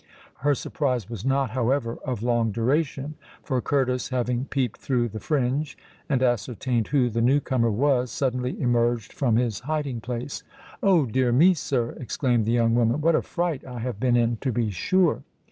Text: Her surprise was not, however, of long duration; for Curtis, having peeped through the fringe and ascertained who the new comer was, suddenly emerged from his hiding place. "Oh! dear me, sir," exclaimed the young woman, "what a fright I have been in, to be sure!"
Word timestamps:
Her 0.37 0.55
surprise 0.55 1.11
was 1.11 1.23
not, 1.23 1.51
however, 1.51 1.97
of 2.03 2.23
long 2.23 2.49
duration; 2.51 3.13
for 3.43 3.61
Curtis, 3.61 4.09
having 4.09 4.45
peeped 4.45 4.79
through 4.81 5.09
the 5.09 5.19
fringe 5.19 5.77
and 6.09 6.23
ascertained 6.23 6.87
who 6.87 7.07
the 7.07 7.21
new 7.21 7.39
comer 7.39 7.69
was, 7.69 8.11
suddenly 8.11 8.59
emerged 8.59 9.13
from 9.13 9.35
his 9.35 9.59
hiding 9.59 10.01
place. 10.01 10.41
"Oh! 10.81 11.05
dear 11.05 11.31
me, 11.31 11.53
sir," 11.53 11.91
exclaimed 11.99 12.45
the 12.45 12.51
young 12.51 12.73
woman, 12.73 12.99
"what 12.99 13.13
a 13.13 13.21
fright 13.21 13.63
I 13.63 13.77
have 13.81 13.99
been 13.99 14.15
in, 14.17 14.37
to 14.37 14.51
be 14.51 14.71
sure!" 14.71 15.21